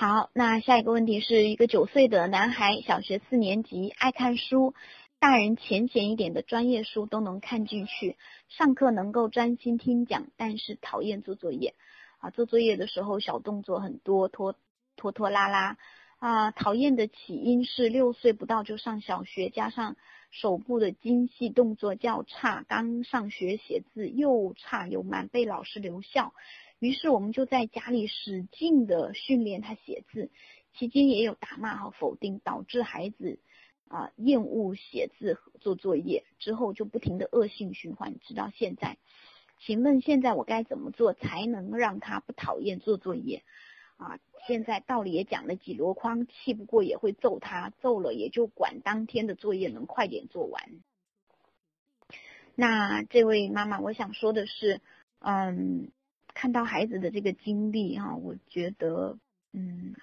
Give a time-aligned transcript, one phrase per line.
[0.00, 4.72] 好，那下一个问题是一个九岁的男孩，小学四年级，爱看书，
[5.18, 8.16] 大人浅显一点的专业书都能看进去，
[8.48, 11.74] 上课能够专心听讲，但是讨厌做作业。
[12.16, 14.56] 啊，做作业的时候小动作很多，拖
[14.96, 15.76] 拖拖拉拉。
[16.18, 19.96] 啊，讨厌的起因是六岁不到就上小学，加上
[20.30, 26.32] 手部的精细动作较差，刚上学写字又差又慢，被老师留校。
[26.80, 30.30] 于是我们就在家里使劲的训练他写字，
[30.74, 33.38] 期间也有打骂和否定，导致孩子
[33.86, 38.96] 啊厌恶写字做作业，之后就不停的恶性循环，直到现在。
[39.60, 43.44] 请问现在我该怎么做才能让他不讨厌做作业？
[43.98, 50.80] 啊，现在道理也讲了几箩筐，气不过也会揍他，揍了也就管当天的作业能快点做完。
[52.54, 54.80] 那这位妈妈，我想说的是，
[55.18, 55.90] 嗯，
[56.40, 59.18] 看到孩子的这个经历哈，我觉得，
[59.52, 59.94] 嗯，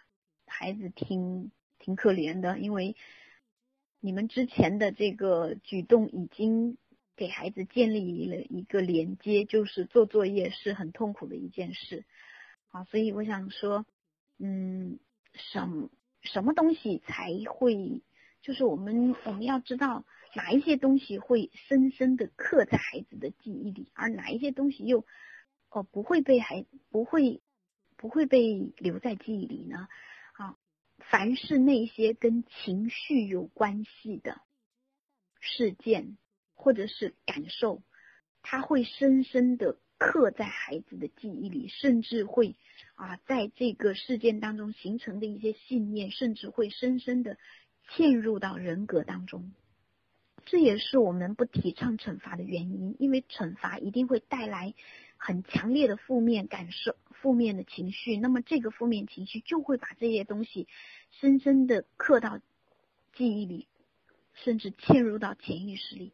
[0.46, 2.96] 孩子挺挺可怜的，因为
[4.00, 6.78] 你们之前的这个举动已经
[7.16, 12.06] 给孩子建立了一个连接，就是做作业是很痛苦的一件事。
[12.70, 13.88] 啊，所以我想说，
[14.38, 15.00] 嗯，
[15.34, 15.90] 什
[16.22, 18.04] 什么东西才会，
[18.44, 25.04] 就是我们我们要知道哪一些东西会深深的刻在孩子的记忆里，而哪一些东西又
[25.84, 27.42] 不会被孩不会
[27.96, 29.88] 不会被留在记忆里呢？
[30.34, 30.58] 啊，
[30.98, 34.42] 凡是那些跟情绪有关系的
[35.40, 36.18] 事件
[36.54, 37.82] 或者是感受，
[38.42, 39.78] 它会深深的。
[40.00, 42.56] 刻在孩子的记忆里，甚至会
[42.94, 47.40] 啊，在这个事件当中形成的一些信念，甚至会深深的
[47.90, 49.52] 嵌入到人格当中。
[50.46, 54.76] 这也是我们不提倡惩罚的原因，因为惩罚一定会带来
[55.18, 58.18] 很强烈的负面感受、负面的情绪。
[58.18, 60.68] 那么这个负面情绪就会把这些东西
[61.12, 62.40] 深深的刻到
[63.14, 63.68] 记忆里，
[64.34, 66.14] 甚至嵌入到潜意识里。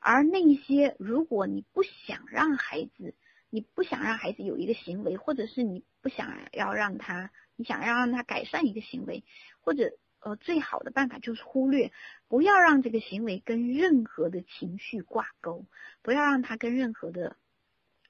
[0.00, 3.14] 而那些，如果你不想让孩子，
[3.50, 9.24] 你不想让孩子有一个行为，或者是你不想要让他，你想要让他改善一个行为，
[9.60, 11.92] 或者呃，最好的办法就是忽略，
[12.28, 15.64] 不要让这个行为跟任何的情绪挂钩，
[16.02, 17.36] 不要让他跟任何的，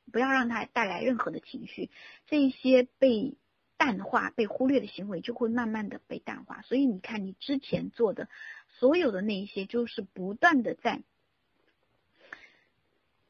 [0.08, 1.90] 不要让他带来任何的情绪，
[2.26, 3.36] 这一些被
[3.76, 6.62] 淡化、被忽略的行为就会慢慢的被淡化。
[6.62, 8.28] 所以你看，你之前做的
[8.68, 11.02] 所有的那一些，就是不断的在。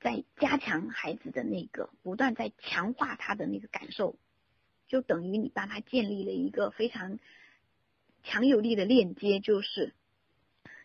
[0.01, 4.17] 在加强孩子的那个，不断在强化他的那个感受，
[4.87, 7.19] 就等于你帮他建立了一个非常
[8.23, 9.93] 强有力的链接，就是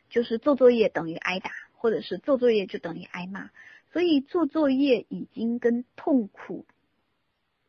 [0.09, 3.51] 就是做作业等于挨打，或者是做作业就等于挨骂，
[3.93, 6.65] 所以做作业已经跟痛苦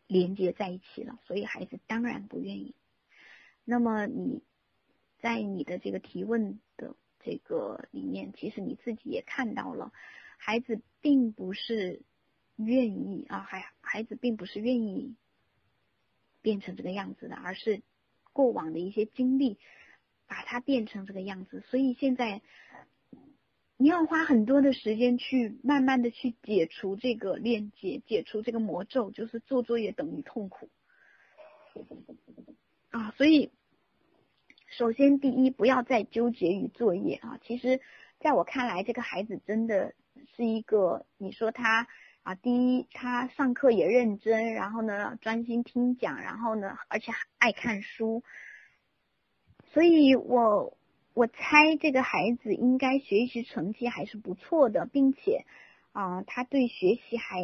[0.06, 2.74] 连接在一起了，所以孩子当然不愿意。
[3.62, 4.42] 那么你
[5.18, 9.92] 在你的这个提问的这个里面，其实你自己也看到了。
[10.38, 12.02] 孩子并不是
[12.56, 15.16] 愿意啊，孩孩子并不是愿意
[16.40, 17.82] 变成这个样子的，而是
[18.32, 19.58] 过往的一些经历
[20.26, 21.62] 把他变成这个样子。
[21.68, 22.40] 所以现在
[23.76, 30.68] 你要花很多的时间去慢慢的去解除这个链接，解除这个魔咒，就是做作业等于痛苦
[32.90, 33.10] 啊。
[33.16, 33.50] 所以
[34.66, 37.38] 首先第一，不要再纠结于作业啊。
[37.42, 37.80] 其实
[38.20, 39.94] 在我看来，这个孩子真的。
[40.36, 41.88] 是一个，你说他
[42.22, 48.22] 啊，第一他上课也认真，然后呢专心听讲，然后呢而且爱看书，
[49.72, 50.78] 所以我
[51.14, 55.44] 我猜这个孩子应该学习成绩还是不错的，并且
[55.92, 57.40] 啊他对学习还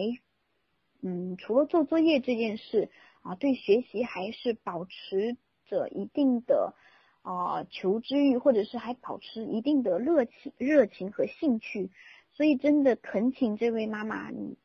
[1.03, 2.91] 嗯除了做作业这件事
[3.23, 5.37] 啊对学习还是保持
[5.67, 6.75] 着一定的
[7.23, 11.91] 啊求知欲，或者是还保持一定的热情热情和兴趣。
[12.33, 14.57] 所以，真的恳请这位妈妈，你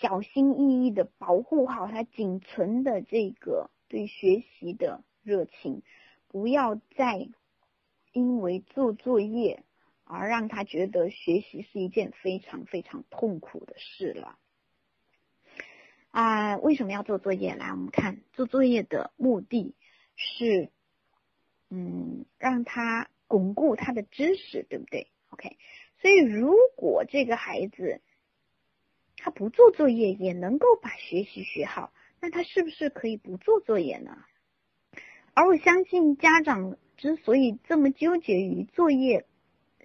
[0.00, 5.82] 小心翼翼的保护好她仅存的这个对学习的热情，
[6.28, 7.28] 不要再
[8.18, 9.62] 因为做作业
[10.04, 14.38] 而让他觉得学习是一件非常非常痛苦的事了。
[16.10, 17.54] 啊，为什么要做作业？
[17.54, 19.76] 来，我们看做作业的目的
[20.16, 20.70] 是，
[21.70, 25.56] 嗯，让他巩固他的知识，对不对？OK。
[26.00, 28.00] 所以，如果这个孩子
[29.16, 34.24] 他不做作业也能够把学习学好，那他是不是可以不做作业呢？
[35.34, 39.24] 而我相信家长之所以这么纠结于作业，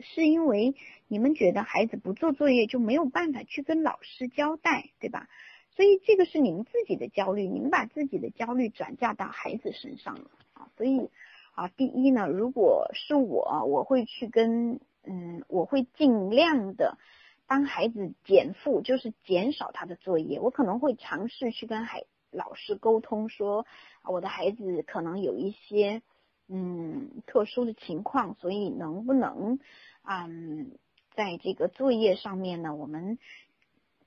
[0.02, 0.76] 是因为
[1.08, 5.30] 你们觉得孩子不做作业就没有办法去跟老师交代，对吧？
[5.76, 10.70] 所以这个是你们自己的焦虑，你们把自己的焦虑转嫁到孩子身上了啊。
[10.76, 11.10] 所以
[11.54, 16.98] 啊，第一呢，如果是我，我会去跟嗯，我会尽量的
[17.46, 20.40] 帮孩子减负，就是减少他的作业。
[20.40, 23.68] 我可能会尝试去跟孩老师沟通，说
[24.04, 26.02] 我的孩子可能有一些
[26.48, 29.60] 嗯特殊的情况，所以能不能
[30.04, 30.72] 嗯
[31.16, 33.18] 在这个作业上面呢，我们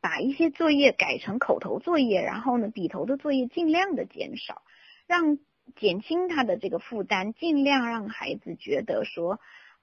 [0.01, 4.63] 把一些作业改成口头作业，然后呢笔头的作业尽量的减少，
[5.07, 5.39] 让
[5.77, 9.39] 减轻他的这个负担，尽量让孩子觉得说。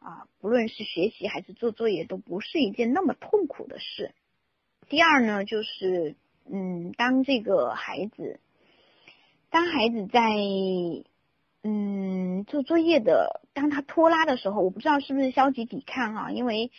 [0.06, 4.14] 啊，不论是学习还是做作业，都不是一件那么痛苦的事。
[4.90, 8.42] 第二呢，就是嗯，当这个孩子，
[9.50, 10.20] 当孩子在
[11.65, 16.31] 嗯做作业的，当他拖拉的时候，我不知道是不是消极抵抗啊？
[16.31, 16.71] 因为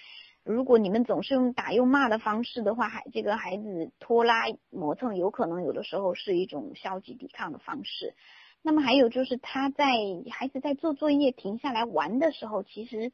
[0.45, 8.15] 如果你们总是用打又骂的方式的话，孩这个孩子拖拉磨蹭，有可能有的时候是一种消极抵抗的方式。
[8.61, 9.87] 那么还有就是他在
[10.31, 13.11] 孩子在做作业停下来玩的时候，其实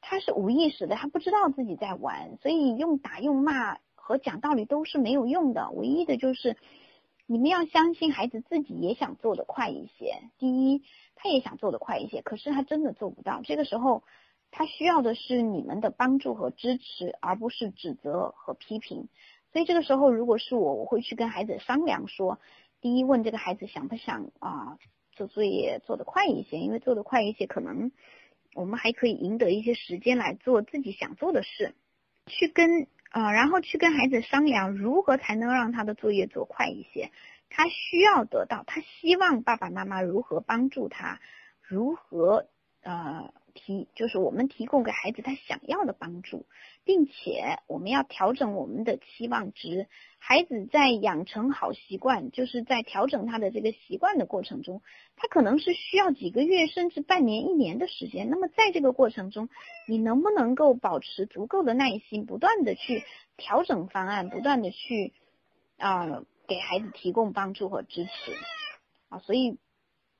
[0.00, 5.70] 他是无意识的，他不知道自己在玩，所以用打用骂和讲道理都是没有用的。
[5.72, 6.56] 唯一的就是
[7.32, 10.20] 你们要相信孩子自己也想做的快一些。
[10.36, 10.82] 第一，
[11.14, 13.40] 他也想做的快一些，可是他真的做不到。
[13.42, 14.02] 这个时候
[14.50, 19.08] 他需要的是你们的帮助和支持，而不是指责和批评。
[19.50, 22.38] 所以这个时候如果是我，我会去跟孩子商量说。
[22.82, 24.76] 第一，问这个孩子想不想啊
[25.12, 27.92] 做作业做得快一些，因为做得快一些，可能
[28.54, 31.74] 我们还可以赢得一些时间来做自己想做的事。
[32.26, 37.10] 去跟啊，然后去跟孩子商量如何才能让他的作业做快一些。
[37.48, 41.20] 他需要得到，他希望爸爸妈妈如何帮助他，
[41.60, 42.46] 如何
[42.82, 43.32] 呃。
[43.54, 46.46] 提就是我们提供给孩子他想要的帮助，
[46.84, 49.86] 并且我们要调整我们的期望值。
[50.18, 54.82] 孩子在养成好习惯，就是在调整他的这个习惯的过程中，
[55.16, 58.30] 他可能是需要几个月甚至半年、一年的时间。
[58.30, 59.48] 那么在这个过程中，
[59.86, 63.04] 你能不能够保持足够的耐心，不断的去
[63.36, 65.12] 调整方案，不断的去
[65.76, 68.10] 啊给孩子提供帮助和支持
[69.08, 69.18] 啊？
[69.18, 69.58] 所以，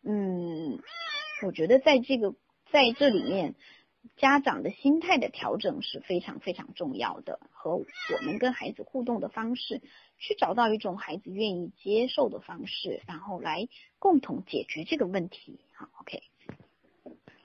[0.05, 0.81] 嗯，
[1.46, 2.35] 我觉得在这个。
[2.72, 3.54] 在这里面，
[4.16, 7.84] 家长的心态的调整是非常非常重要的，和我
[8.24, 9.82] 们跟孩子互动的方式，
[10.19, 15.60] 去找到一种孩子愿意接受的方式，然后来共同解决这个问题。
[15.74, 16.22] 好，OK。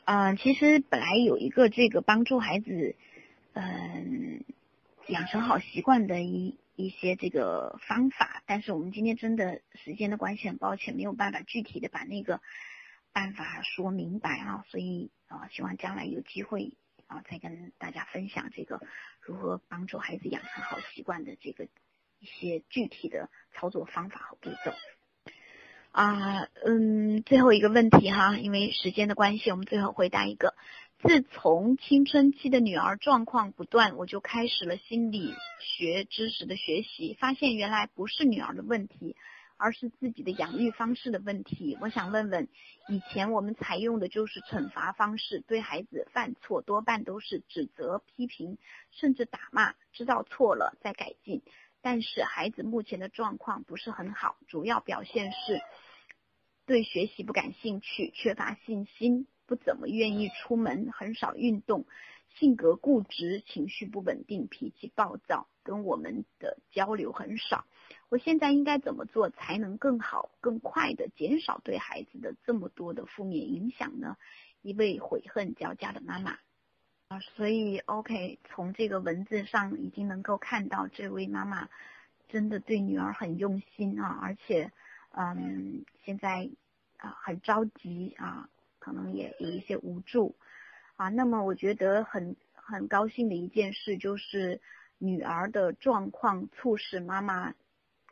[0.05, 2.95] 嗯，其实本来有一个这个帮助孩子，
[3.51, 4.45] 嗯，
[5.07, 12.39] 养成好习惯的一一些这个方法，但是我们今天真的时间的关系，很抱歉没有办法具体的把那个。
[13.17, 16.77] 办法说明白啊，所以啊，希望将来有机会
[17.07, 18.79] 啊，再跟大家分享这个
[19.21, 21.65] 如何帮助孩子养成好习惯的这个
[22.19, 24.71] 一些具体的操作方法和步骤
[25.91, 26.43] 啊。
[26.63, 30.53] 嗯，最后一个问题哈，因为时间的关系，我们最后回答一个：
[30.99, 39.15] 自从青春期的女儿状况不断，我就开始了心理学知识的学习，发现原来不是女儿的问题。
[39.57, 41.77] 而是自己的养育方式的问题。
[41.81, 42.47] 我想问问，
[42.87, 48.57] 以前我们采用的就是惩罚方式，对孩子犯错多半都是指责、批评，
[48.91, 51.41] 甚至打骂，知道错了再改进。
[51.81, 55.61] 但是孩子目前的状况不是很好，主要表现是
[56.65, 61.85] 对学习不感兴趣，缺乏信心，不怎么愿意出门，很少运动，
[62.37, 67.65] 性格固执，情绪不稳定，脾气暴躁，跟我们的交流很少。
[68.09, 74.15] 我现在应该怎么做才能更好、更快的减少对孩子的这么多的负面影响呢？
[74.61, 76.39] 一位悔恨交加的妈妈
[77.09, 81.67] 啊，所以 OK，从这个文字上已经能够看到这位妈妈
[82.29, 84.71] 真的对女儿很用心啊，而且
[85.11, 86.49] 嗯，现在
[86.97, 88.49] 啊很着急啊，
[88.79, 90.35] 可能也有一些无助
[90.95, 91.09] 啊。
[91.09, 94.61] 那么我觉得很很高兴的一件事就是
[94.97, 97.53] 女儿的状况促使妈妈。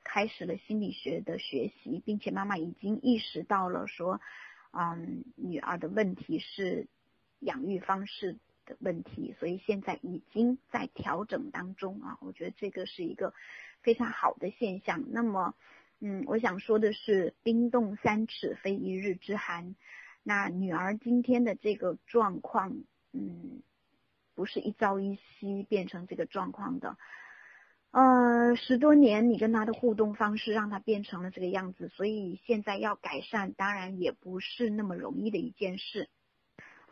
[0.05, 4.21] 开始了心理学的学习，并且妈妈已经意识到了说，
[4.71, 6.87] 嗯，女儿的问题是
[7.39, 12.17] 养育方式的问题，所以现在已经在调整当中啊。
[12.21, 13.33] 我觉得这个是一个
[13.81, 15.03] 非常好的现象。
[15.09, 15.55] 那么，
[15.99, 19.75] 嗯，我想说的是，冰冻三尺非一日之寒。
[20.23, 22.77] 那女儿今天的这个状况，
[23.11, 23.61] 嗯，
[24.35, 26.97] 不是一朝一夕变成这个状况的。
[27.95, 36.09] 呃，十多年你跟他的互动方式让他变成了这个样子，所以现在要改善，当然也不是那么容易的一件事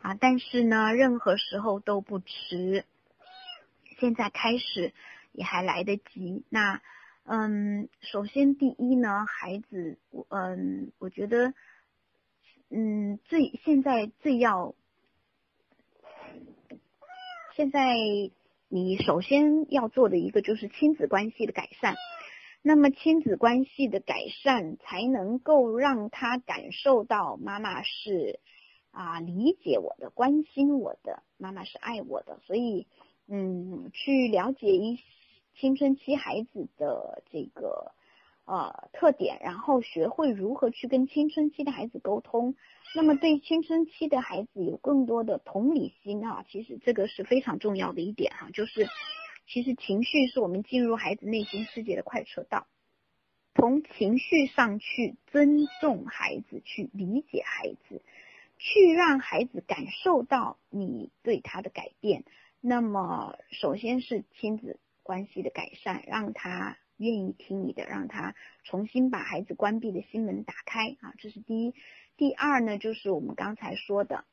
[0.00, 0.14] 啊。
[0.14, 2.86] 但是呢，任何时候都不迟，
[4.00, 4.94] 现在开始
[5.32, 6.42] 也还来得及。
[6.48, 6.80] 那
[7.24, 9.98] 嗯，首先第一呢，孩子，
[10.30, 11.52] 嗯，我觉得，
[12.70, 14.74] 嗯，最现在最要，
[17.54, 17.94] 现在
[18.68, 21.94] 你首先要做的一个就是亲子关系的改善。
[22.66, 28.40] 那么亲子关系的改善，才能够让他感受到妈妈是
[28.90, 32.40] 啊理解我的、关心我的，妈妈是爱我的。
[32.46, 32.86] 所以，
[33.28, 34.98] 嗯，去了解一
[35.60, 37.92] 青春期孩子的这个
[38.44, 42.54] 呃特点，然后学会如何去跟青春期的孩子沟通。
[42.94, 48.88] 那么，对青春期的孩子有更多的同理心啊，其实这个是非常重要的一点哈，就是。
[49.46, 52.66] 其实情绪是我们进入孩子内心世界的快车道，
[53.54, 58.00] 从情绪上去尊重孩子，去理解孩子，
[58.56, 62.24] 去让孩子感受到你对他的改变。
[62.62, 71.74] 那么，首先是亲子关系的改善，让他愿意听你的，让他重新把孩子关闭的心门打开啊，这是第一。
[72.16, 74.24] 第二呢，就是我们刚才说的，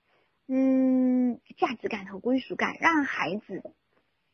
[0.47, 3.73] 嗯，价值感和归属感，让孩子。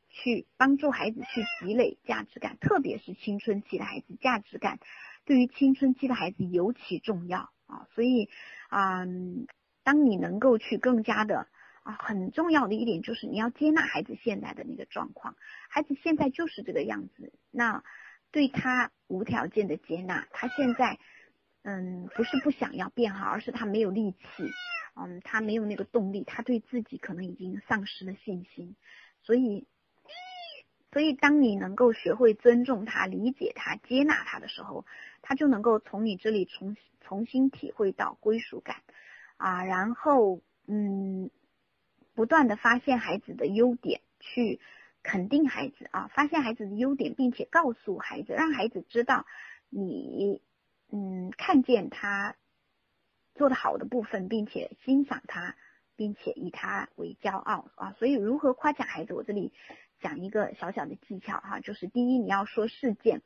[0.10, 4.80] 去帮助孩子去积累价值感，特别是青春期的孩子，价值感
[5.26, 7.86] 对于青春期的孩子尤其重要啊。
[7.94, 8.28] 所以
[8.70, 9.06] 啊，
[9.84, 11.48] 当你能够去更加的
[11.84, 15.36] 啊，很重要的一点就是你要接纳孩子现在的那个状况，
[15.70, 17.84] 孩子现在就是这个样子，那
[18.38, 21.00] 对他无条件的接纳，他现在
[21.64, 24.28] 嗯不是不想要变好，而是他没有力气，
[24.96, 28.76] 嗯，他没有那个动力，他对自己可能已经丧失了信心，
[29.24, 29.66] 所以。
[30.92, 34.86] 所以，当你能够学会尊重他、理解他、接纳他的时候，
[35.22, 38.78] 他就能够从你这里重重新体会到归属感
[39.36, 41.32] 啊，然后嗯，
[42.14, 44.60] 不断的发现孩子的优点，去
[45.08, 49.26] 肯定孩子啊，发现孩子的优点，并且告诉孩子，让孩子知道
[49.70, 50.42] 你
[50.92, 52.36] 嗯看见他
[53.36, 55.56] 做的好的部分，并且欣赏他，
[55.96, 57.94] 并且以他为骄傲啊。
[57.94, 59.54] 所以，如何夸奖孩子，我这里。
[60.00, 63.24] 讲一个小小的技巧哈，就是第一，你要说事件，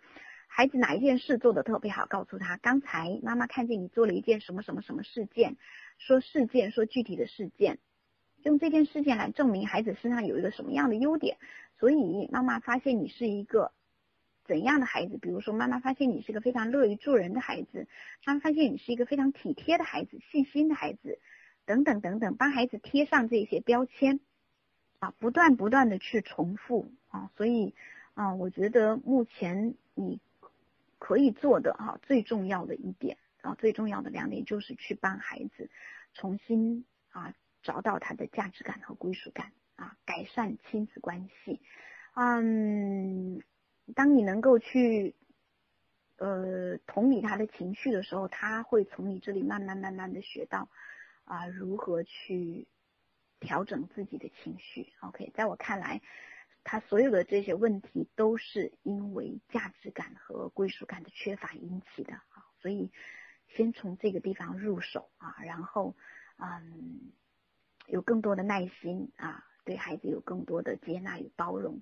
[0.47, 5.57] 孩子哪一件事做的特别好，告诉他刚才妈妈看见你做了一件什么什么什么事件，
[5.97, 7.79] 说事件，说具体的事件，
[8.43, 11.35] 用这件事件来证明孩子身上有一个什么样的优点，
[11.81, 13.73] 所以妈妈发现你是一个
[14.45, 17.87] 怎样的孩子，比如说妈妈发现你是个非常乐于助人的孩子，
[18.23, 21.19] 妈妈发现你是一个非常体贴的孩子，细心的孩子，
[21.65, 24.19] 等等等等，帮孩子贴上这些标签。
[24.99, 27.73] 啊，不断不断的去重复啊，所以
[28.13, 30.19] 啊，我觉得目前你
[30.99, 35.71] 可以做的哈，最重要的一点啊，最重要的两点就是去帮孩子
[36.13, 37.33] 重新啊
[37.63, 41.61] 找到他的价值感和归属感啊，改善亲子关系。
[42.13, 43.41] 嗯，
[43.95, 45.15] 当你能够去
[46.17, 50.69] 呃同理他的情绪的时候，他会从你这里慢慢慢慢的学到
[51.23, 52.67] 啊如何去。
[53.43, 55.99] 调整自己的情绪，OK，在我看来，
[56.63, 62.91] 他所有的这些问题都是因为价值感和归属感的缺乏引起的啊，所以
[63.47, 65.95] 先从这个地方入手啊，然后
[66.37, 67.11] 嗯，
[67.87, 71.81] 有更多的耐心啊，对孩子有更多的接纳与包容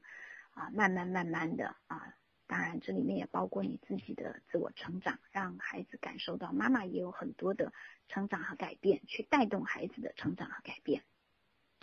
[0.51, 2.15] 啊，慢慢慢慢的啊，
[2.47, 7.71] 当然这里面也包括你自己的自我成长，让孩子感受到妈妈也有很多的
[8.07, 11.03] 成长和改变，去带动孩子的成长和改变。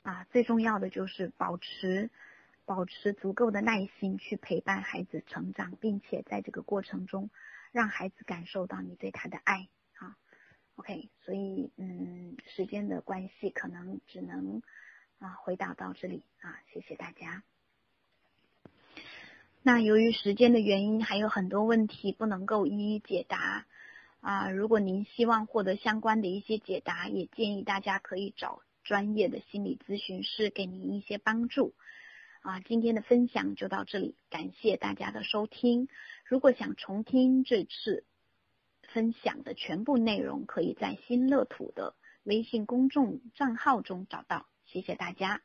[0.02, 2.10] 啊，最重要的就是保持
[2.64, 7.30] 保持足够的耐心去陪伴孩子成长，并且在这个过程中
[7.72, 10.16] 让孩子感受到你对他的爱啊。
[10.74, 14.62] OK，所以嗯，时间的关系可能只能
[15.18, 17.42] 啊回答到这里啊，谢谢大家。
[19.62, 23.66] 那由于时间的原因，还有很多问题不能够一一解答
[24.20, 24.50] 啊。
[24.50, 28.62] 如果您希望获得相关的一些解答，也建议大家可以找。
[28.84, 31.74] 专业的心理咨询师给您一些帮助
[32.42, 32.60] 啊！
[32.60, 35.88] 今天的分享就到这里，感谢大家的收听。
[36.24, 38.04] 如果想重听这次
[38.82, 44.46] 分享的全部内容，可以在新乐土的微信公众账号中找到。
[44.76, 45.40] 谢谢大家。